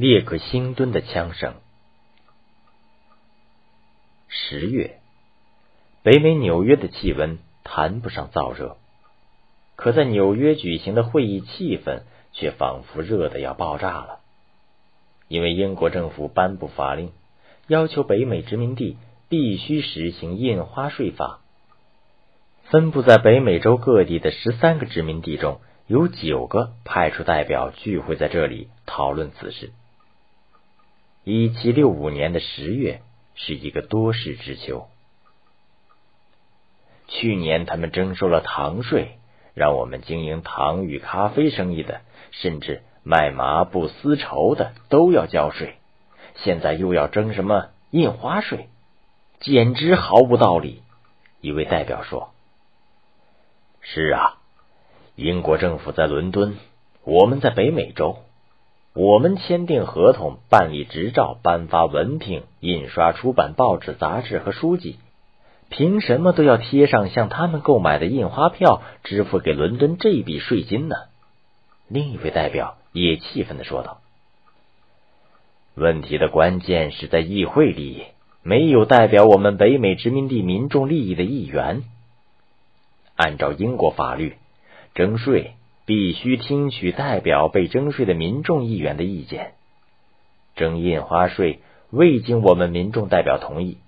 [0.00, 1.56] 列克星敦的枪声。
[4.28, 4.98] 十月，
[6.02, 8.78] 北美纽约的气温谈不上燥热，
[9.76, 14.20] 可在纽约举行的会议气氛却仿佛热的要爆炸了，
[15.28, 17.12] 因为英国政府颁布法令，
[17.66, 18.96] 要求北美殖民地
[19.28, 21.40] 必须实行印花税法。
[22.70, 29.72] 分布在北美洲各地的十三个殖民地中，有九个派出代表聚会在这里讨论此事。
[31.22, 33.02] 一七六五年的十月
[33.34, 34.86] 是一个多事之秋。
[37.08, 39.18] 去年他们征收了糖税，
[39.52, 45.74] 让我们经营糖与咖啡生意的，甚至卖麻布、丝绸的都要交税。
[46.36, 48.68] 现在又要征什么印花税，
[49.40, 50.82] 简直毫无道理。
[51.42, 52.32] 一位代表说。
[53.82, 54.38] 是啊，
[55.16, 56.56] 英国政府在伦敦，
[57.04, 58.24] 我们在北美洲。
[58.92, 64.98] 我们签订合同、办理执照、颁发文凭、印刷、出版报纸、杂志和书籍，
[65.68, 70.96] 凭什么都要贴上向他们购买的印花票，支付给伦敦这笔税金呢？
[71.86, 73.98] 另一位代表也气愤的说道
[75.76, 78.06] ：“问题的关键是在议会里
[78.42, 81.84] 没有代表我们北美殖民地民众利益的议员。”
[83.14, 84.34] 按照英国法律，
[84.94, 85.52] 征税
[85.90, 89.54] 必须听取代表被征税的民众议员的意见。
[90.54, 93.78] 征印花税未经我们民众代表同意，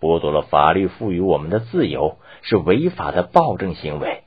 [0.00, 4.22] 剥夺了法律赋予我们的自由，是违法的暴政行为。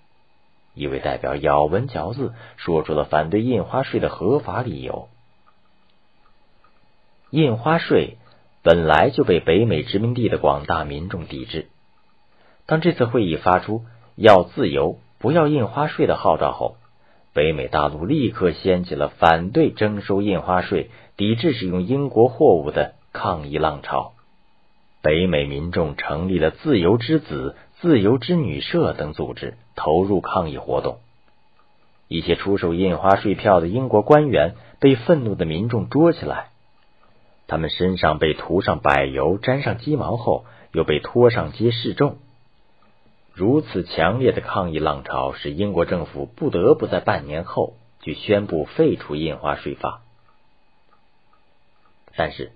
[0.75, 5.07] 一位代表咬文嚼字，说出了反对印花税的合法理由。
[7.31, 8.17] 印花税
[8.61, 11.65] 本来就被北美殖民地的广大民众抵制，
[12.67, 13.81] 当这次会议发出。
[14.15, 16.75] 要自由，不要印花税的号召后，
[17.33, 24.13] 北美大陆立刻掀起了反对征收印花税、抵制使用英国货物的抗议浪潮。
[25.01, 30.99] 北美民众成立了“自由之子”、“自由之女社”等组织，投入抗议活动。
[32.07, 36.49] 一些出售印花税票的英国官员被愤怒的民众捉起来，
[37.47, 42.17] 他们身上被涂上柏油、沾上鸡毛后，又被拖上街示众。
[43.35, 50.01] 如此强烈的抗议浪潮，使英国政府不得不在半年后就宣布废除印花税法。
[52.15, 52.51] 但是，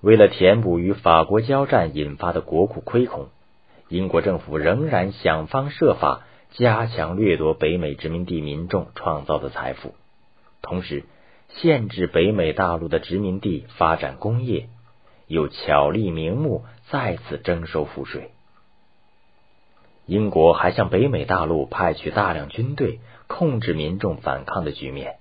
[0.00, 3.28] 为了填补与法国交战引发的国库亏空，
[3.88, 9.94] 英国政府仍然想方设法加强掠夺北美殖民地民众创造的财富，
[10.60, 11.04] 同时
[11.50, 14.68] 限制北美大陆的殖民地发展工业，
[15.28, 18.30] 又巧立名目再次征收赋税。
[20.10, 22.98] 英国还向北美大陆派去大量军队，
[23.28, 25.18] 控制民众反抗的局面。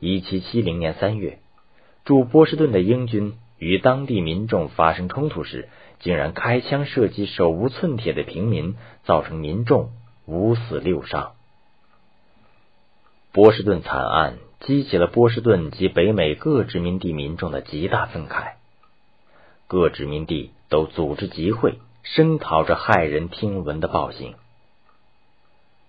[0.00, 1.38] 一七七零年三月，
[2.04, 5.68] 驻波士顿的英军与当地民众发生冲突时，
[6.00, 8.74] 竟然开枪射击手无寸铁的平民，
[9.04, 9.90] 造成民众
[10.26, 11.34] 五死六伤。
[13.30, 18.54] 波士顿惨案激起了波士顿及北美各殖民地民众的极大愤慨，
[19.68, 21.78] 各殖民地都组织集会。
[22.14, 24.34] 声讨着骇人听闻的暴行。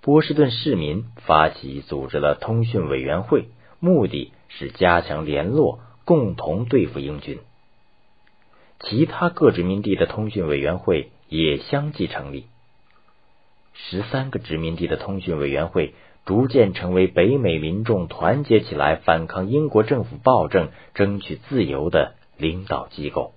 [0.02, 3.46] 波士顿市民发起组织了通讯委员会，
[3.80, 7.40] 目的是加强联络，共同对付英军。
[8.80, 12.48] 其他各殖民地的通讯委员会也相继成立。
[13.76, 15.94] 十三个殖民地的通讯委员会
[16.26, 23.34] 逐渐成为北美民众团结起来反抗英国政府暴政、争取自由的领导机构。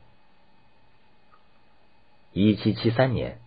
[2.32, 3.38] 一七七三年，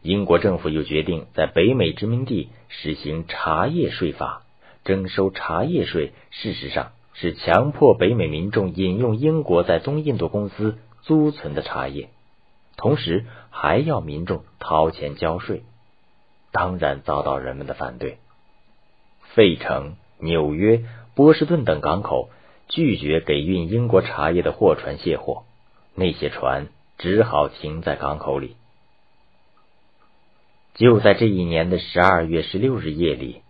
[0.00, 4.42] 英国政府又决定在北美殖民地实行茶叶税法，
[4.84, 6.12] 征收茶叶税。
[6.30, 12.08] 事实上是强迫北美民众饮用英国在东印度公司租存的茶叶，
[12.78, 15.62] 同时还要民众掏钱交税。
[16.52, 18.16] 当然遭到人们的反对。
[19.34, 22.30] 费城、纽约、波士顿等港口
[22.68, 25.44] 拒绝给运英国茶叶的货船卸货，
[25.94, 26.68] 那些船。
[26.98, 28.56] 只好停在港口里。
[30.74, 33.42] 就在这一年的十二月十六日夜里，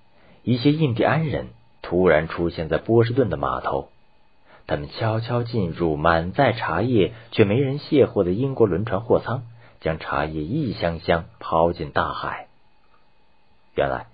[0.43, 1.51] 一些印第安人
[1.81, 3.89] 突然出现在波士顿的码头。
[4.67, 9.45] 他们悄悄进入满载茶叶却没人卸货的英国轮船货舱，
[9.81, 12.49] 将茶叶一箱箱抛进大海。
[13.77, 14.07] 原来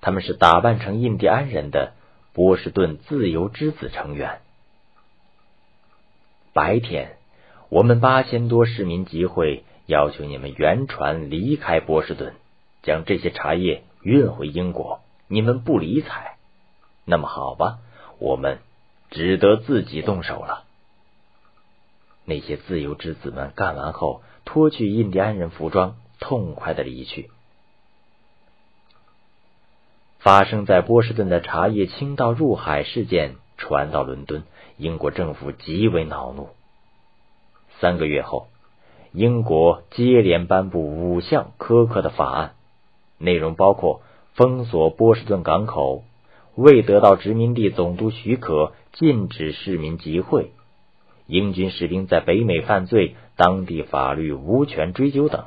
[0.00, 1.92] 他们是打扮成印第安人的
[2.32, 4.40] 波士顿自由之子成员。
[6.52, 7.16] 白天。
[7.68, 12.34] 我们八千多市民集会，要求你们原船离开波士顿，
[12.82, 15.00] 将这些茶叶运回英国。
[15.26, 16.36] 你们不理睬，
[17.04, 17.78] 那么好吧，
[18.20, 18.60] 我们
[19.10, 20.62] 只得自己动手了。
[22.24, 27.30] 那些自由之子们干完后，脱去印第安人服装，痛快的离去。
[30.20, 34.44] 发生在波士顿的茶叶倾倒入海事件传到伦敦，
[34.76, 36.50] 英国政府极为恼怒。
[37.80, 38.48] 三个月后，
[39.12, 42.54] 英国接连颁布五项苛刻的法案，
[43.18, 44.00] 内容包括
[44.34, 46.04] 封锁波士顿港口，
[46.54, 50.52] 未得到殖民地总督许可禁止市民集会，
[51.26, 55.44] 英军士兵在北美犯罪，当地法律无权追究等。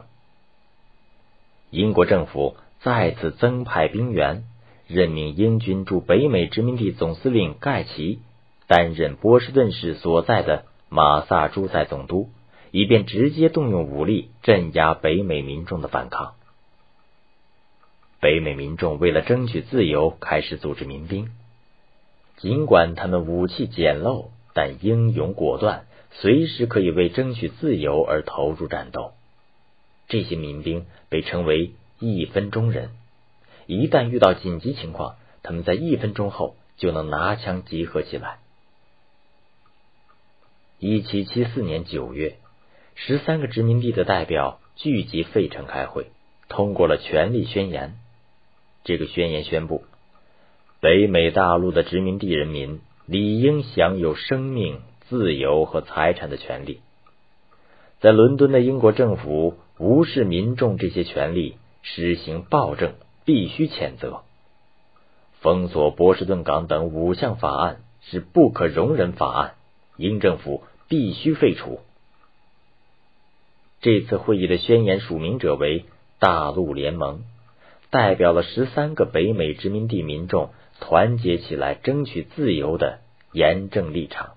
[1.72, 4.44] 英国政府再次增派兵员。
[4.88, 8.22] 任命英军驻北美殖民地总司令盖奇
[8.66, 12.30] 担任波士顿市所在的马萨诸塞总督，
[12.72, 16.34] 以便直接动用武力镇压北美民众的反抗。
[18.20, 21.30] 北美民众为了争取自由，开始组织民兵。
[22.38, 29.12] 尽管他们武器简陋，但英勇果断，随时可以为争取自由而投入战斗。
[30.08, 32.90] 这些民兵被称为“一分钟人”。
[33.68, 38.40] 一旦遇到紧急情况，他们在一分钟后就能拿枪集合起来。
[40.80, 42.38] 一七七四年九月，
[42.96, 46.08] 十三个殖民地的代表聚集费城开会，
[46.48, 47.96] 通过了权利宣言。
[48.86, 49.84] 这个宣言宣布，
[50.80, 54.80] 北美大陆的殖民地人民理应享有生命、
[55.10, 56.80] 自由和财产的权利。
[58.00, 62.94] 在伦敦的英国政府无视民众这些权利，实行暴政。
[63.26, 64.22] 必须谴责，
[65.42, 69.54] 封锁波士顿港等五项法案是不可容忍法案，
[69.98, 71.80] 英政府必须废除。
[73.82, 75.86] 这次会议的宣言署名者为
[76.20, 77.22] 大陆联盟，
[77.92, 80.50] 代表了十三个北美殖民地民众
[80.82, 83.00] 团结起来争取自由的
[83.32, 84.32] 严正立场。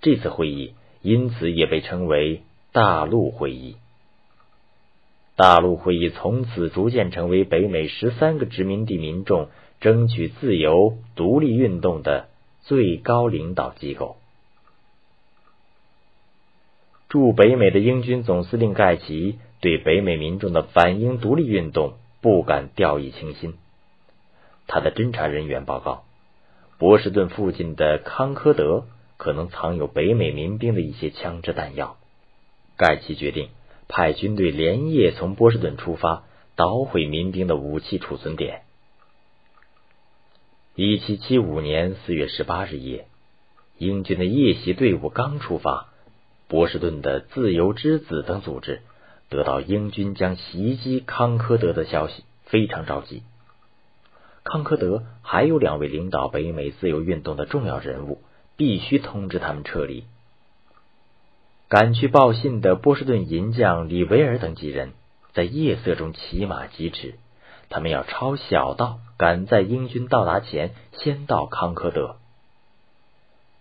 [0.00, 2.42] 这次会议因此也被称为
[2.72, 3.76] 大陆会议。
[5.34, 9.48] 大陆会议从此逐渐成为北美十三个殖民地民众
[9.80, 12.28] 争取自由独立运动的
[12.62, 14.17] 最高领导机构。
[17.08, 23.54] 驻北美的英军总司令盖奇对北美民众的反英独立运动不敢掉以轻心。
[24.66, 26.04] 他的侦查人员报告，
[26.78, 28.84] 波士顿附近的康科德
[29.16, 31.96] 可能藏有北美民兵的一些枪支弹药。
[32.76, 33.48] 盖奇决定。
[33.90, 36.24] 派军队连夜从波士顿出发，
[36.56, 38.60] 捣毁民兵的武器储存点。
[40.74, 43.06] 一七七五年四月十八日夜，
[43.78, 45.88] 英军的夜袭队伍刚出发，
[46.48, 48.80] 波士顿的自由之子等组织
[49.28, 53.22] 得到英军将袭击康科德的消息，非常着急。
[54.44, 58.22] 康科德还有两位领导北美自由运动的重要人物，
[58.56, 60.04] 必须通知他们撤离。
[61.68, 64.92] 赶去报信的波士顿银匠李维尔等几人，
[65.34, 67.16] 在夜色中骑马疾驰。
[67.68, 72.16] 他们要抄小道，赶在英军到达前先到康科德。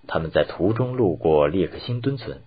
[0.07, 2.39] 他们在途中路过列克星敦村，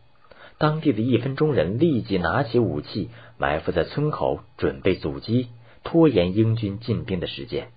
[0.61, 3.09] 当地的一分钟人立即拿起武器，
[3.39, 5.49] 埋伏在村口，准备阻击，
[5.85, 7.69] 拖延英军进兵的时间。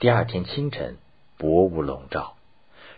[0.00, 0.96] 第二天清晨，
[1.36, 2.34] 薄雾笼罩。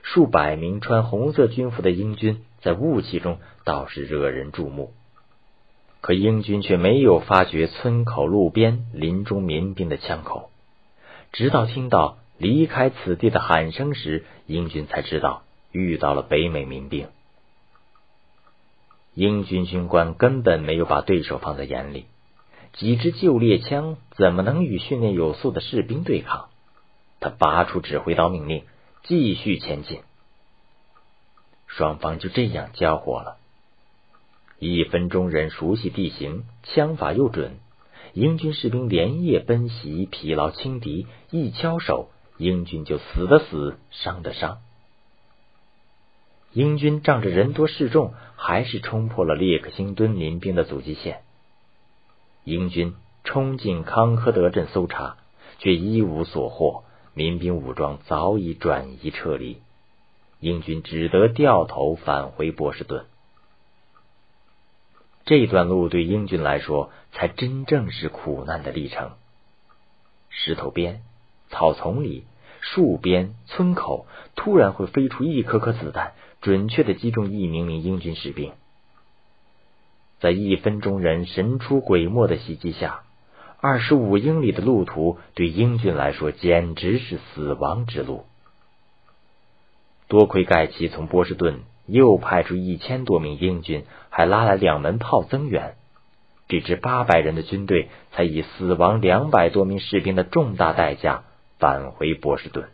[0.03, 3.37] 数百名穿红色军服的英军在雾气中
[3.67, 4.95] 倒是惹人注目，
[6.01, 10.49] 可英军却没有发觉村口路边林中民兵的枪口，
[11.31, 17.09] 直到听到离开此地的喊声时，英军才知道遇到了北美民兵。
[19.15, 22.07] 英军军官根本没有把对手放在眼里，
[22.73, 26.49] 几支旧猎枪怎么能与训练有素的士兵对抗？
[27.21, 28.65] 他拔出指挥刀，命令。
[29.03, 30.01] 继续前进，
[31.67, 33.39] 双方就这样交火了。
[34.59, 37.57] 一分钟人熟悉地形，枪法又准，
[38.13, 44.59] 英军士兵连夜奔袭，疲劳轻敌，一敲手，英军就死的死，伤的伤。
[46.53, 51.21] 英军仗着人多势众，还是冲破了列克星敦民兵的阻击线。
[52.45, 55.17] 英军冲进康科德镇搜查，
[55.59, 56.83] 却一无所获。
[57.13, 59.61] 民兵武装早已转移撤离，
[60.39, 63.05] 英军只得掉头返回波士顿。
[65.25, 69.13] 这段路对英军来说，才真正是苦难的历程。
[70.29, 71.03] 石头边、
[71.49, 72.25] 草丛里、
[72.61, 78.53] 树边、村口，突然会飞出一颗颗子弹，准确的击中一名名英军士兵。
[80.21, 83.03] 在一分钟人神出鬼没的袭击下。
[83.63, 88.25] 二十五英里的路途对英军来说简直是死亡之路。
[90.09, 95.75] 多亏盖奇从波士顿又派出一千多名英军，还拉来两门炮增援，
[96.49, 101.25] 这支八百人的军队才以死亡两百多名士兵的重大代价
[101.59, 102.71] 返回波士顿。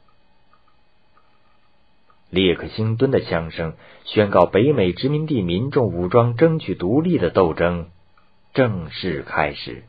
[2.36, 3.72] 列克星敦的枪声
[4.04, 7.86] 宣告北美殖民地民众武装争取独立的斗争
[8.52, 9.84] 正式开始。